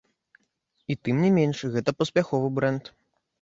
[0.93, 2.91] І тым не менш, гэта паспяховы брэнд.